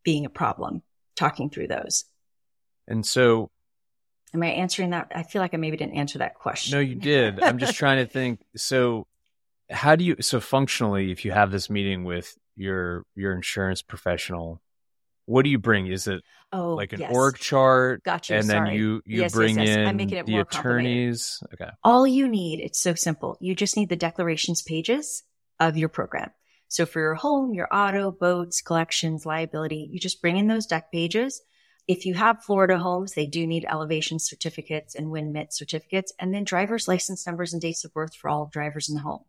[0.03, 0.83] being a problem
[1.15, 2.05] talking through those.
[2.87, 3.49] And so,
[4.33, 5.11] am I answering that?
[5.13, 6.77] I feel like I maybe didn't answer that question.
[6.77, 7.41] No, you did.
[7.41, 8.41] I'm just trying to think.
[8.55, 9.07] So,
[9.69, 14.61] how do you, so functionally, if you have this meeting with your, your insurance professional,
[15.25, 15.87] what do you bring?
[15.87, 17.15] Is it oh, like an yes.
[17.15, 18.03] org chart?
[18.03, 18.35] Gotcha.
[18.35, 18.69] And sorry.
[18.69, 21.41] then you, you yes, bring yes, in I'm making it the more attorneys.
[21.53, 21.69] Okay.
[21.83, 23.37] All you need, it's so simple.
[23.39, 25.23] You just need the declarations pages
[25.59, 26.31] of your program.
[26.67, 30.91] So for your home, your auto, boats, collections, liability, you just bring in those deck
[30.91, 31.41] pages.
[31.87, 36.33] If you have Florida homes, they do need elevation certificates and wind MIT certificates, and
[36.33, 39.23] then driver's license numbers and dates of birth for all drivers in the home.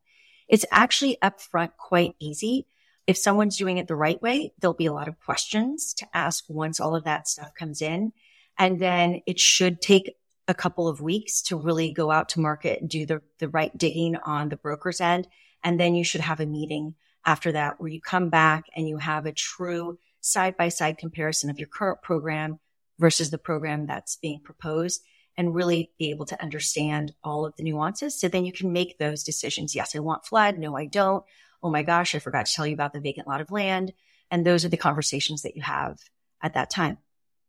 [0.48, 2.66] It's actually upfront quite easy.
[3.06, 6.44] If someone's doing it the right way, there'll be a lot of questions to ask
[6.48, 8.12] once all of that stuff comes in.
[8.58, 12.80] And then it should take a couple of weeks to really go out to market
[12.80, 15.26] and do the, the right digging on the broker's end.
[15.62, 18.98] And then you should have a meeting after that where you come back and you
[18.98, 22.58] have a true side by side comparison of your current program
[22.98, 25.02] versus the program that's being proposed
[25.36, 28.18] and really be able to understand all of the nuances.
[28.18, 29.74] So then you can make those decisions.
[29.74, 30.58] Yes, I want flood.
[30.58, 31.24] No, I don't.
[31.64, 33.92] Oh my gosh, I forgot to tell you about the vacant lot of land.
[34.30, 35.98] And those are the conversations that you have
[36.42, 36.98] at that time.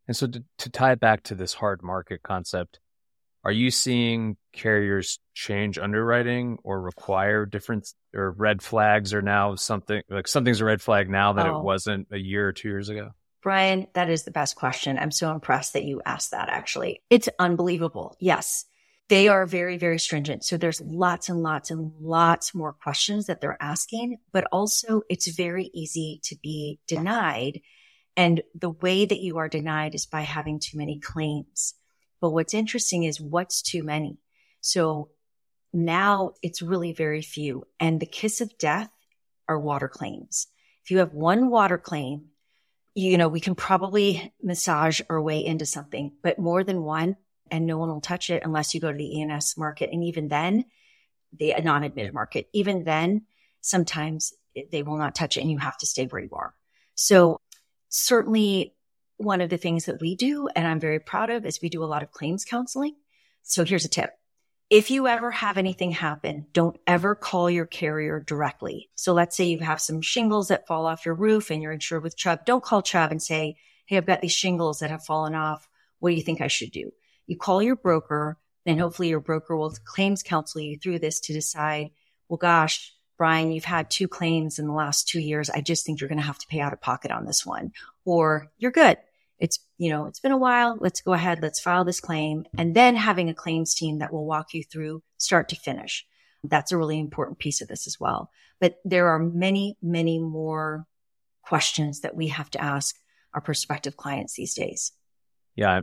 [0.07, 2.79] And so to, to tie it back to this hard market concept,
[3.43, 10.01] Are you seeing carriers change underwriting or require different or red flags are now something
[10.09, 11.59] like something's a red flag now that Oh.
[11.59, 13.11] it wasn't a year or two years ago?
[13.43, 14.97] Brian, that is the best question.
[14.97, 17.03] I'm so impressed that you asked that actually.
[17.11, 18.15] It's unbelievable.
[18.19, 18.65] Yes.
[19.07, 20.43] They are very, very stringent.
[20.43, 25.27] So there's lots and lots and lots more questions that they're asking, but also it's
[25.27, 27.61] very easy to be denied.
[28.17, 31.75] And the way that you are denied is by having too many claims.
[32.19, 34.17] But what's interesting is what's too many.
[34.61, 35.09] So
[35.71, 37.65] now it's really very few.
[37.79, 38.89] And the kiss of death
[39.47, 40.47] are water claims.
[40.83, 42.29] If you have one water claim,
[42.95, 47.17] you know, we can probably massage our way into something, but more than one,
[47.51, 49.89] and no one will touch it unless you go to the E&S market.
[49.91, 50.65] And even then,
[51.37, 53.23] the non-admitted market, even then,
[53.61, 54.33] sometimes
[54.71, 56.53] they will not touch it and you have to stay where you are.
[56.95, 57.41] So
[57.89, 58.73] certainly
[59.17, 61.83] one of the things that we do, and I'm very proud of, is we do
[61.83, 62.95] a lot of claims counseling.
[63.43, 64.11] So here's a tip.
[64.69, 68.89] If you ever have anything happen, don't ever call your carrier directly.
[68.95, 72.01] So let's say you have some shingles that fall off your roof and you're insured
[72.01, 72.45] with Chubb.
[72.45, 75.67] Don't call Chubb and say, Hey, I've got these shingles that have fallen off.
[75.99, 76.91] What do you think I should do?
[77.27, 81.33] You call your broker then hopefully your broker will claims counsel you through this to
[81.33, 81.91] decide,
[82.27, 85.49] well, gosh, Brian, you've had two claims in the last two years.
[85.49, 87.71] I just think you're going to have to pay out of pocket on this one
[88.03, 88.97] or you're good.
[89.37, 90.77] It's, you know, it's been a while.
[90.79, 91.41] Let's go ahead.
[91.41, 95.03] Let's file this claim and then having a claims team that will walk you through
[95.17, 96.05] start to finish.
[96.43, 98.31] That's a really important piece of this as well.
[98.59, 100.85] But there are many, many more
[101.43, 102.95] questions that we have to ask
[103.33, 104.91] our prospective clients these days.
[105.55, 105.81] Yeah,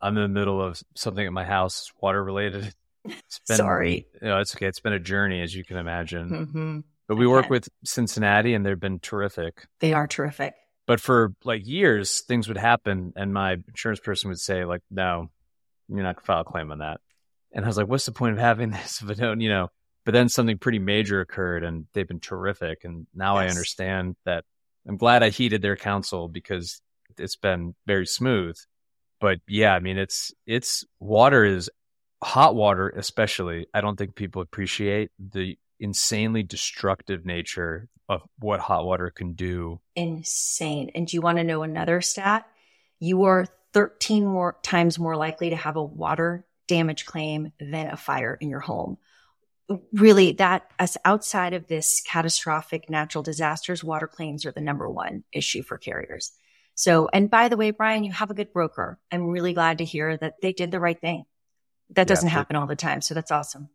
[0.00, 2.72] I'm, in the middle of something at my house, water related.
[3.06, 4.06] It's been, Sorry.
[4.22, 4.64] You know, it's okay.
[4.64, 6.30] It's been a journey, as you can imagine.
[6.30, 6.80] Mm-hmm.
[7.06, 9.66] But we work with Cincinnati, and they've been terrific.
[9.80, 10.54] They are terrific.
[10.86, 15.30] But for like years, things would happen, and my insurance person would say, like, "No,
[15.88, 17.00] you're not gonna file a claim on that."
[17.52, 19.68] And I was like, "What's the point of having this if I don't, you know?"
[20.04, 22.84] But then something pretty major occurred, and they've been terrific.
[22.84, 24.44] And now I understand that.
[24.86, 26.82] I'm glad I heeded their counsel because
[27.18, 28.56] it's been very smooth.
[29.24, 31.70] But yeah, I mean, it's it's water is
[32.22, 33.66] hot water, especially.
[33.72, 39.80] I don't think people appreciate the insanely destructive nature of what hot water can do
[39.96, 40.90] Insane.
[40.94, 42.46] And do you want to know another stat?
[43.00, 47.96] You are 13 more times more likely to have a water damage claim than a
[47.96, 48.98] fire in your home.
[49.94, 55.24] Really, that as outside of this catastrophic natural disasters, water claims are the number one
[55.32, 56.32] issue for carriers.
[56.74, 58.98] So, and by the way, Brian, you have a good broker.
[59.12, 61.24] I'm really glad to hear that they did the right thing.
[61.90, 63.00] That doesn't they- happen all the time.
[63.00, 63.68] So that's awesome.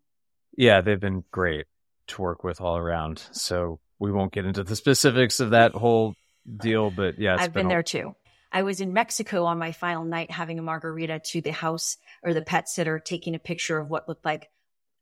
[0.57, 1.67] Yeah, they've been great
[2.07, 3.21] to work with all around.
[3.31, 6.15] So we won't get into the specifics of that whole
[6.57, 8.15] deal, but yeah, it's I've been a- there too.
[8.51, 12.33] I was in Mexico on my final night having a margarita to the house or
[12.33, 14.49] the pet sitter taking a picture of what looked like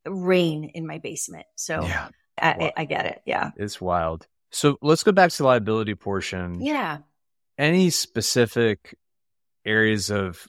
[0.05, 1.45] rain in my basement.
[1.55, 2.73] So Yeah, I.
[2.75, 3.21] I get it.
[3.25, 3.51] Yeah.
[3.55, 4.27] it's wild.
[4.51, 6.61] So let's go back to the liability portion.
[6.61, 6.99] Yeah.
[7.57, 8.97] Any specific
[9.65, 10.47] areas of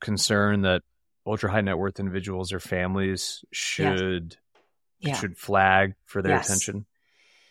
[0.00, 0.82] concern that
[1.26, 4.36] ultra high net worth individuals or families should
[5.00, 5.18] Yeah.
[5.20, 6.46] should flag for their Yes.
[6.46, 6.86] attention?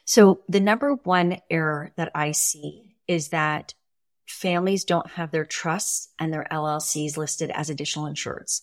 [0.06, 3.74] So the number one error that I see is that
[4.26, 8.62] families don't have their trusts and their LLCs listed as additional insureds.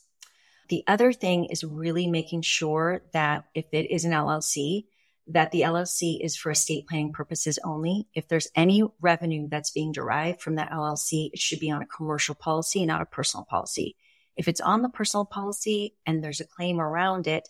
[0.68, 4.86] The other thing is really making sure that if it is an LLC,
[5.26, 8.08] that the LLC is for estate planning purposes only.
[8.14, 11.86] If there's any revenue that's being derived from that LLC, it should be on a
[11.86, 13.96] commercial policy, not a personal policy.
[14.36, 17.48] If it's on the personal policy and there's a claim around it,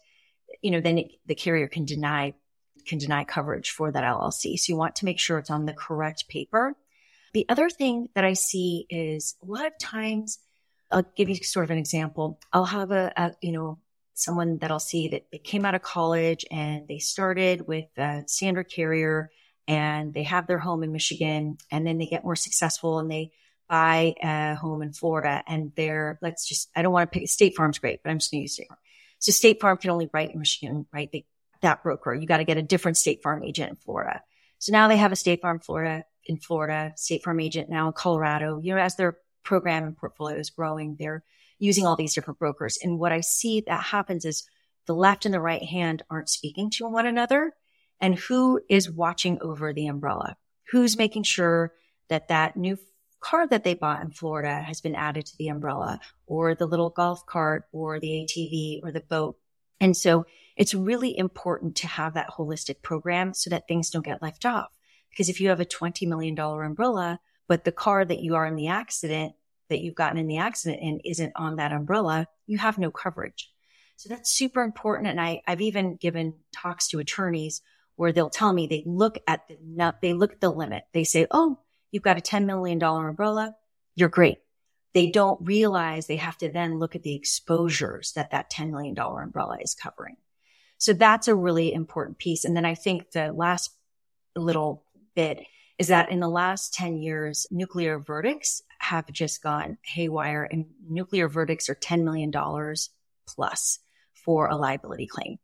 [0.62, 2.34] you know, then it, the carrier can deny
[2.86, 4.58] can deny coverage for that LLC.
[4.58, 6.74] So you want to make sure it's on the correct paper.
[7.34, 10.38] The other thing that I see is a lot of times,
[10.90, 12.40] I'll give you sort of an example.
[12.52, 13.78] I'll have a, a you know,
[14.20, 18.24] someone that I'll see that they came out of college and they started with a
[18.26, 19.30] standard carrier
[19.66, 23.32] and they have their home in Michigan and then they get more successful and they
[23.68, 27.56] buy a home in Florida and they're, let's just, I don't want to pick, State
[27.56, 28.78] Farm's great, but I'm just going to use State Farm.
[29.20, 31.10] So State Farm can only write in Michigan, right?
[31.12, 31.24] They,
[31.62, 34.22] that broker, you got to get a different State Farm agent in Florida.
[34.58, 37.92] So now they have a State Farm Florida in Florida, State Farm agent now in
[37.92, 38.60] Colorado.
[38.62, 41.22] You know, as their program and portfolio is growing, they're
[41.60, 42.78] using all these different brokers.
[42.82, 44.48] And what I see that happens is
[44.86, 47.52] the left and the right hand aren't speaking to one another.
[48.00, 50.36] And who is watching over the umbrella?
[50.72, 51.72] Who's making sure
[52.08, 52.78] that that new
[53.20, 56.90] car that they bought in Florida has been added to the umbrella or the little
[56.90, 59.36] golf cart or the ATV or the boat?
[59.80, 60.24] And so
[60.56, 64.70] it's really important to have that holistic program so that things don't get left off.
[65.10, 68.56] Because if you have a $20 million umbrella, but the car that you are in
[68.56, 69.34] the accident,
[69.70, 73.50] that you've gotten in the accident in isn't on that umbrella, you have no coverage.
[73.96, 75.08] So that's super important.
[75.08, 77.62] And I, I've even given talks to attorneys
[77.96, 80.84] where they'll tell me they look at the they look at the limit.
[80.92, 81.58] They say, "Oh,
[81.90, 83.56] you've got a $10 million umbrella.
[83.94, 84.38] You're great."
[84.94, 88.98] They don't realize they have to then look at the exposures that that $10 million
[88.98, 90.16] umbrella is covering.
[90.78, 92.44] So that's a really important piece.
[92.44, 93.70] And then I think the last
[94.34, 95.44] little bit
[95.80, 101.26] is that in the last 10 years, nuclear verdicts have just gone haywire and nuclear
[101.26, 102.30] verdicts are $10 million
[103.26, 103.78] plus
[104.12, 105.38] for a liability claim.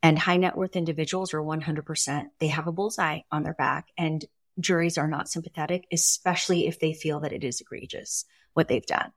[0.00, 2.26] And high net worth individuals are 100%.
[2.38, 4.24] They have a bullseye on their back and
[4.60, 8.24] juries are not sympathetic, especially if they feel that it is egregious
[8.54, 9.10] what they've done.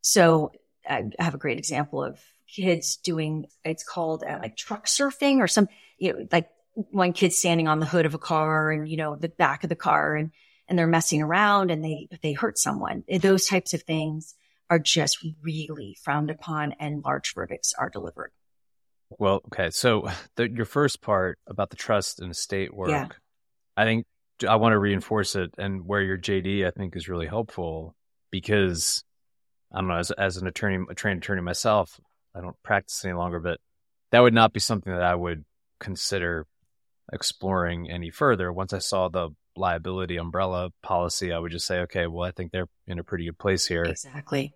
[0.00, 0.50] So
[0.88, 2.18] I have a great example of
[2.48, 5.68] kids doing, it's called uh, like truck surfing or some,
[5.98, 9.16] you know, like one kid standing on the hood of a car and, you know,
[9.16, 10.30] the back of the car and,
[10.68, 13.04] and they're messing around and they, they hurt someone.
[13.20, 14.34] Those types of things
[14.68, 18.32] are just really frowned upon and large verdicts are delivered.
[19.18, 19.70] Well, okay.
[19.70, 23.08] So the, your first part about the trust and estate work, yeah.
[23.76, 24.06] I think
[24.48, 27.96] I want to reinforce it and where your JD I think is really helpful
[28.30, 29.02] because
[29.72, 32.00] I don't know, as, as an attorney, a trained attorney myself,
[32.34, 33.58] I don't practice any longer, but
[34.12, 35.44] that would not be something that I would
[35.80, 36.46] consider
[37.12, 38.52] exploring any further.
[38.52, 42.52] Once I saw the liability umbrella policy, I would just say, okay, well, I think
[42.52, 43.84] they're in a pretty good place here.
[43.84, 44.54] Exactly.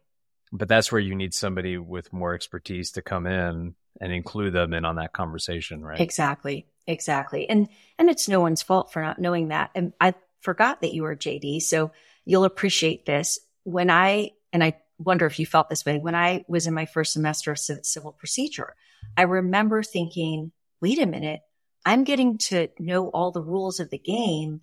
[0.52, 4.72] But that's where you need somebody with more expertise to come in and include them
[4.72, 6.00] in on that conversation, right?
[6.00, 6.66] Exactly.
[6.86, 7.48] Exactly.
[7.48, 9.70] And and it's no one's fault for not knowing that.
[9.74, 11.92] And I forgot that you were JD, so
[12.24, 13.38] you'll appreciate this.
[13.64, 16.86] When I and I wonder if you felt this way when I was in my
[16.86, 18.74] first semester of civil procedure,
[19.16, 21.40] I remember thinking, "Wait a minute,
[21.84, 24.62] I'm getting to know all the rules of the game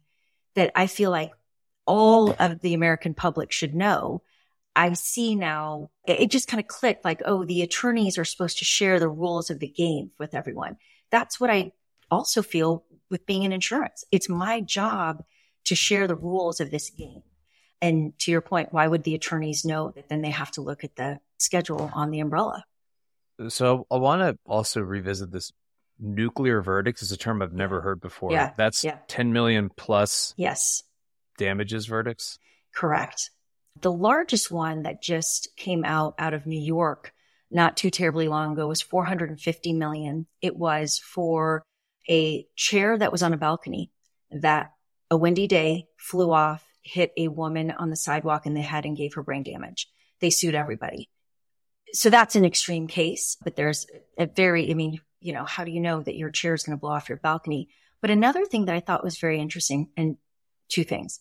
[0.56, 1.32] that I feel like
[1.86, 4.22] all of the American public should know."
[4.76, 8.66] I see now it just kind of clicked like, oh, the attorneys are supposed to
[8.66, 10.78] share the rules of the game with everyone.
[11.10, 11.74] That's what I
[12.10, 14.06] also feel with being in insurance.
[14.12, 15.24] It's my job
[15.66, 17.24] to share the rules of this game.
[17.82, 20.84] And to your point, why would the attorneys know that then they have to look
[20.84, 22.64] at the schedule on the umbrella?
[23.50, 25.52] So I want to also revisit this
[26.02, 28.32] nuclear verdicts is a term I've never heard before.
[28.32, 28.52] Yeah.
[28.58, 28.98] That's yeah.
[29.08, 30.84] 10 million plus yes.
[31.38, 32.40] damages verdicts.
[32.74, 33.30] Correct.
[33.80, 37.14] The largest one that just came out out of New York
[37.52, 40.26] not too terribly long ago was 450 million.
[40.42, 41.64] It was for
[42.10, 43.92] a chair that was on a balcony
[44.32, 44.72] that
[45.10, 48.98] a windy day flew off, hit a woman on the sidewalk in the head and
[48.98, 49.88] gave her brain damage.
[50.22, 51.10] They sued everybody.
[51.94, 53.86] So that's an extreme case, but there's
[54.18, 56.78] a very, I mean, you know, how do you know that your chair is going
[56.78, 57.70] to blow off your balcony?
[58.02, 60.18] But another thing that I thought was very interesting and
[60.68, 61.20] two things.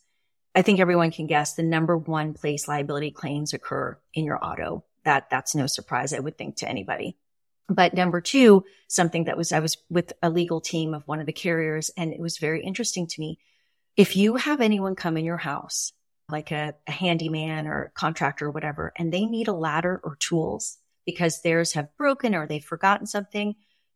[0.54, 4.84] I think everyone can guess the number one place liability claims occur in your auto.
[5.04, 7.16] That that's no surprise, I would think to anybody.
[7.68, 11.26] But number two, something that was I was with a legal team of one of
[11.26, 13.38] the carriers, and it was very interesting to me.
[13.96, 15.92] If you have anyone come in your house,
[16.28, 20.78] like a, a handyman or contractor or whatever, and they need a ladder or tools
[21.06, 23.54] because theirs have broken or they've forgotten something,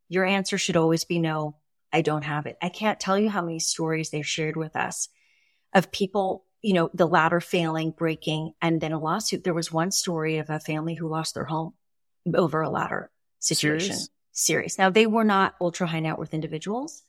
[0.09, 1.57] your answer should always be no,
[1.91, 2.57] I don't have it.
[2.61, 5.09] I can't tell you how many stories they've shared with us
[5.73, 9.43] of people, you know, the ladder failing, breaking, and then a lawsuit.
[9.43, 11.73] There was one story of a family who lost their home
[12.33, 13.95] over a ladder situation.
[13.95, 14.09] Serious?
[14.31, 14.77] Serious.
[14.77, 17.03] Now they were not ultra high net worth individuals,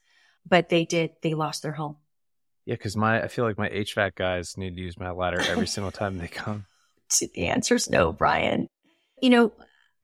[0.48, 1.96] but they did, they lost their home.
[2.66, 5.68] Yeah, because my I feel like my HVAC guys need to use my ladder every
[5.68, 6.66] single time they come.
[7.20, 8.66] The answer's no, Brian.
[9.22, 9.52] You know,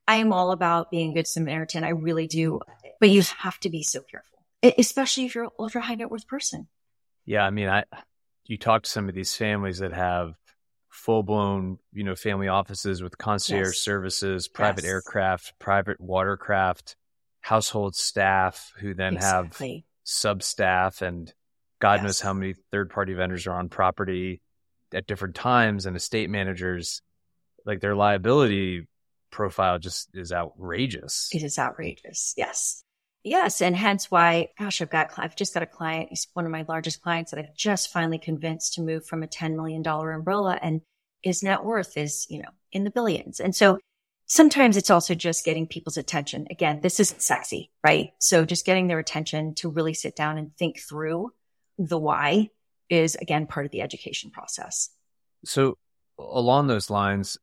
[0.07, 1.83] I am all about being a good Samaritan.
[1.83, 2.61] I really do.
[3.03, 4.45] But you have to be so careful,
[4.79, 6.69] especially if you're an ultra high net worth person.
[7.27, 7.83] Yeah, I mean, I
[8.45, 10.35] you talk to some of these families that have
[10.88, 13.79] full blown, you know, family offices with concierge yes.
[13.79, 14.93] services, private yes.
[14.93, 16.95] aircraft, private watercraft,
[17.41, 19.75] household staff who then exactly.
[19.75, 21.35] have sub staff and
[21.81, 22.03] God yes.
[22.05, 24.43] knows how many third party vendors are on property
[24.95, 27.03] at different times and estate managers.
[27.67, 28.87] Like their liability
[29.33, 31.31] profile just is outrageous.
[31.33, 32.35] It is outrageous.
[32.37, 32.82] Yes.
[33.25, 36.09] Yes, and hence why, gosh, I've got, I've just got a client.
[36.11, 39.29] He's one of my largest clients that I've just finally convinced to move from a
[39.29, 40.81] $10 million umbrella and
[41.23, 43.38] his net worth is, you know, in the billions.
[43.38, 43.79] And so
[44.27, 46.46] sometimes it's also just getting people's attention.
[46.51, 48.11] Again, this isn't sexy, right?
[48.19, 51.31] So just getting their attention to really sit down and think through
[51.79, 52.51] the why
[52.88, 54.90] is again part of the education process.
[55.44, 55.79] So
[56.19, 57.38] along those lines,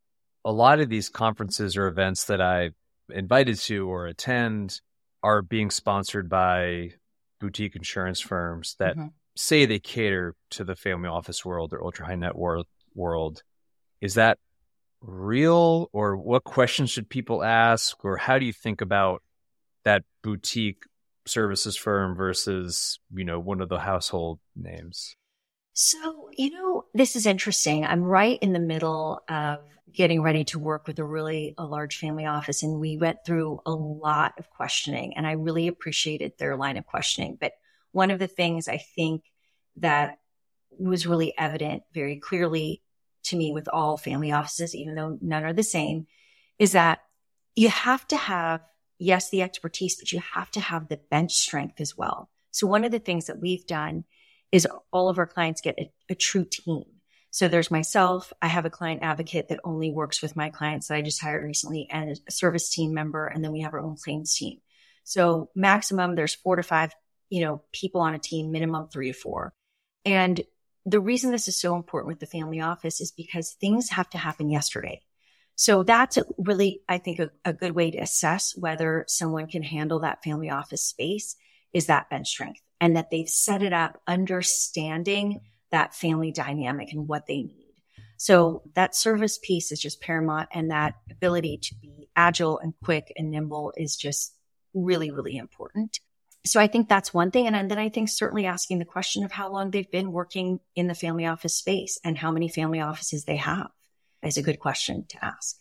[0.46, 2.72] a lot of these conferences or events that I
[3.10, 4.82] invited to or attend
[5.24, 6.92] are being sponsored by
[7.40, 9.08] boutique insurance firms that mm-hmm.
[9.36, 13.44] say they cater to the family office world or ultra high net worth world.
[14.02, 14.38] Is that
[15.02, 19.24] real or what questions should people ask or how do you think about
[19.86, 20.84] that boutique
[21.26, 25.16] services firm versus, you know, one of the household names?
[25.82, 27.86] So, you know, this is interesting.
[27.86, 29.60] I'm right in the middle of
[29.94, 33.62] getting ready to work with a really a large family office and we went through
[33.66, 37.38] a lot of questioning and I really appreciated their line of questioning.
[37.40, 37.54] But
[37.94, 39.24] one of the things I think
[39.78, 40.18] that
[40.78, 42.82] was really evident very clearly
[43.24, 46.08] to me with all family offices, even though none are the same,
[46.60, 47.00] is that
[47.56, 48.60] you have to have,
[48.98, 52.30] yes, the expertise, but you have to have the bench strength as well.
[52.52, 54.04] So one of the things that we've done
[54.52, 56.84] is all of our clients get a, a true team.
[57.32, 58.34] So there's myself.
[58.42, 61.44] I have a client advocate that only works with my clients that I just hired
[61.44, 63.28] recently and a service team member.
[63.28, 64.60] And then we have our own claims team.
[65.04, 66.92] So maximum there's four to five,
[67.30, 69.54] you know, people on a team, minimum three to four.
[70.06, 70.42] And
[70.86, 74.18] the reason this is so important with the family office is because things have to
[74.18, 75.02] happen yesterday.
[75.56, 80.00] So that's really, I think, a, a, good way to assess whether someone can handle
[80.00, 81.36] that family office space
[81.74, 87.08] is that bench strength and that they've set it up understanding that family dynamic and
[87.08, 87.74] what they need.
[88.18, 93.14] So that service piece is just paramount and that ability to be agile and quick
[93.16, 94.36] and nimble is just
[94.74, 96.00] really, really important.
[96.46, 97.48] So I think that's one thing.
[97.48, 100.88] And then I think certainly asking the question of how long they've been working in
[100.88, 103.70] the family office space and how many family offices they have
[104.24, 105.58] is a good question to ask.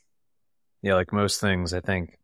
[0.83, 2.19] Yeah, like most things, I think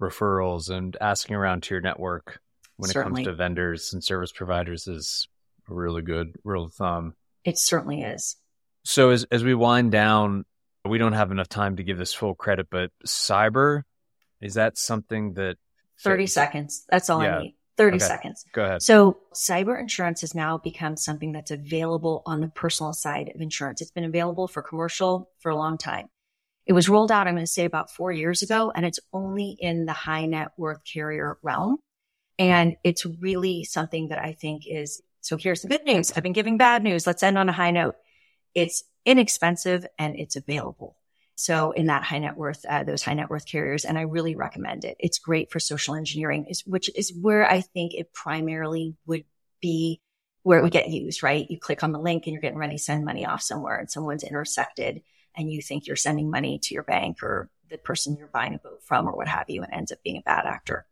[0.00, 2.40] referrals and asking around to your network
[2.76, 3.22] when certainly.
[3.22, 5.28] it comes to vendors and service providers is
[5.70, 7.14] a really good rule of thumb.
[7.44, 8.36] It certainly is.
[8.84, 10.44] So as as we wind down,
[10.84, 13.82] we don't have enough time to give this full credit, but cyber
[14.40, 15.56] is that something that
[16.00, 16.84] 30 seconds.
[16.90, 17.38] That's all yeah.
[17.38, 17.54] I need.
[17.76, 18.04] 30 okay.
[18.04, 18.44] seconds.
[18.52, 18.82] Go ahead.
[18.82, 23.80] So cyber insurance has now become something that's available on the personal side of insurance.
[23.80, 26.06] It's been available for commercial for a long time.
[26.66, 29.56] It was rolled out, I'm going to say about four years ago, and it's only
[29.58, 31.78] in the high net worth carrier realm.
[32.38, 36.12] And it's really something that I think is, so here's the good news.
[36.12, 37.06] I've been giving bad news.
[37.06, 37.96] Let's end on a high note.
[38.54, 40.96] It's inexpensive and it's available.
[41.36, 44.36] So in that high net worth, uh, those high net worth carriers, and I really
[44.36, 44.96] recommend it.
[45.00, 49.24] It's great for social engineering, which is where I think it primarily would
[49.60, 50.00] be
[50.44, 51.50] where it would get used, right?
[51.50, 53.90] You click on the link and you're getting ready to send money off somewhere and
[53.90, 55.02] someone's intercepted
[55.34, 58.58] and you think you're sending money to your bank or the person you're buying a
[58.58, 60.86] boat from or what have you and ends up being a bad actor.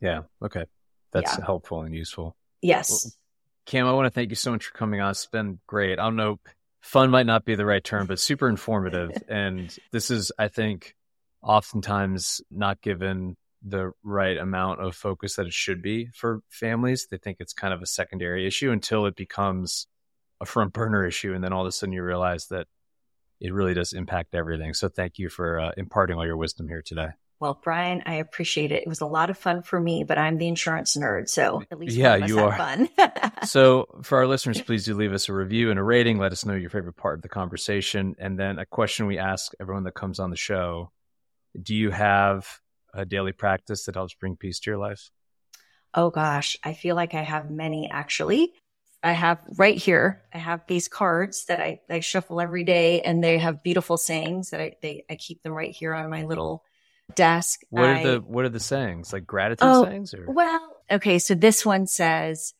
[0.00, 0.22] Yeah.
[0.42, 0.64] Okay.
[1.12, 1.44] That's yeah.
[1.44, 2.36] helpful and useful.
[2.60, 2.90] Yes.
[2.90, 3.12] Well,
[3.66, 5.10] Cam, I want to thank you so much for coming on.
[5.10, 5.98] It's been great.
[5.98, 6.38] I don't know
[6.80, 9.10] fun might not be the right term, but super informative.
[9.28, 10.94] and this is, I think,
[11.42, 17.08] oftentimes not given the right amount of focus that it should be for families.
[17.10, 19.86] They think it's kind of a secondary issue until it becomes
[20.40, 21.34] a front burner issue.
[21.34, 22.68] And then all of a sudden you realize that
[23.40, 24.74] it really does impact everything.
[24.74, 27.08] So thank you for uh, imparting all your wisdom here today.
[27.40, 28.82] Well, Brian, I appreciate it.
[28.82, 31.78] It was a lot of fun for me, but I'm the insurance nerd, so at
[31.78, 32.88] least yeah, you are fun.
[33.44, 36.18] so, for our listeners, please do leave us a review and a rating.
[36.18, 39.52] Let us know your favorite part of the conversation, and then a question we ask
[39.60, 40.90] everyone that comes on the show:
[41.60, 42.60] Do you have
[42.92, 45.10] a daily practice that helps bring peace to your life?
[45.94, 48.52] Oh gosh, I feel like I have many actually.
[49.00, 50.22] I have right here.
[50.34, 54.50] I have these cards that I, I shuffle every day, and they have beautiful sayings
[54.50, 56.64] that I they I keep them right here on my little
[57.14, 57.60] desk.
[57.70, 59.12] What I, are the what are the sayings?
[59.12, 62.54] Like gratitude oh, sayings or Well, okay, so this one says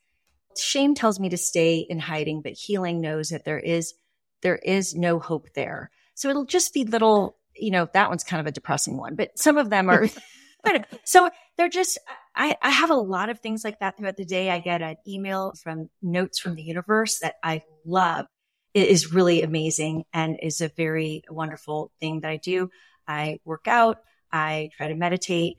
[0.57, 3.93] shame tells me to stay in hiding, but healing knows that there is
[4.41, 5.91] there is no hope there.
[6.15, 9.37] So it'll just be little, you know, that one's kind of a depressing one, but
[9.37, 10.07] some of them are
[11.03, 11.97] so they're just
[12.35, 14.49] I, I have a lot of things like that throughout the day.
[14.49, 18.27] I get an email from notes from the universe that I love.
[18.73, 22.69] It is really amazing and is a very wonderful thing that I do.
[23.07, 23.97] I work out.
[24.31, 25.57] I try to meditate.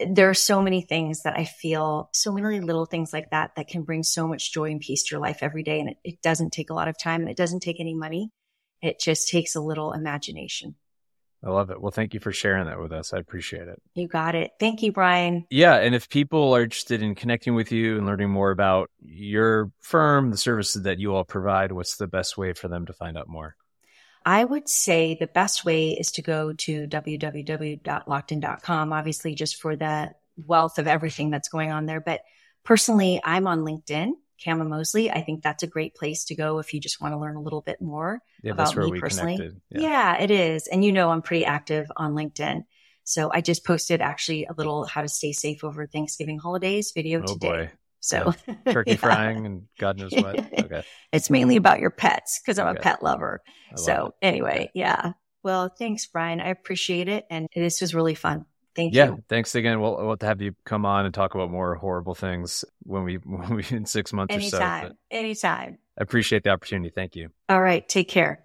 [0.00, 3.68] There are so many things that I feel, so many little things like that, that
[3.68, 5.80] can bring so much joy and peace to your life every day.
[5.80, 8.30] And it, it doesn't take a lot of time and it doesn't take any money.
[8.82, 10.74] It just takes a little imagination.
[11.44, 11.80] I love it.
[11.80, 13.12] Well, thank you for sharing that with us.
[13.12, 13.80] I appreciate it.
[13.94, 14.52] You got it.
[14.58, 15.44] Thank you, Brian.
[15.50, 15.74] Yeah.
[15.74, 20.30] And if people are interested in connecting with you and learning more about your firm,
[20.30, 23.28] the services that you all provide, what's the best way for them to find out
[23.28, 23.56] more?
[24.24, 30.14] I would say the best way is to go to www.lockton.com, obviously, just for the
[30.36, 32.00] wealth of everything that's going on there.
[32.00, 32.22] But
[32.64, 34.12] personally, I'm on LinkedIn,
[34.42, 35.10] Kama Moseley.
[35.10, 37.42] I think that's a great place to go if you just want to learn a
[37.42, 39.50] little bit more yeah, about me personally.
[39.70, 39.80] Yeah.
[39.80, 40.66] yeah, it is.
[40.68, 42.64] And you know, I'm pretty active on LinkedIn.
[43.04, 47.20] So I just posted actually a little how to stay safe over Thanksgiving holidays video
[47.20, 47.48] oh today.
[47.48, 47.70] Boy.
[48.04, 48.72] So yeah.
[48.72, 48.96] turkey yeah.
[48.98, 50.38] frying and God knows what.
[50.64, 50.84] Okay.
[51.12, 52.78] it's mainly about your pets because I'm okay.
[52.78, 53.42] a pet lover.
[53.76, 54.26] So it.
[54.26, 54.70] anyway, okay.
[54.74, 55.12] yeah.
[55.42, 56.40] Well, thanks, Brian.
[56.40, 57.26] I appreciate it.
[57.30, 58.46] And this was really fun.
[58.74, 59.10] Thank yeah, you.
[59.12, 59.80] Yeah, thanks again.
[59.80, 63.54] We'll, we'll have you come on and talk about more horrible things when we when
[63.54, 64.84] we in six months Anytime.
[64.84, 64.94] or so.
[65.10, 65.78] Anytime.
[65.98, 66.92] I appreciate the opportunity.
[66.94, 67.30] Thank you.
[67.48, 67.88] All right.
[67.88, 68.44] Take care.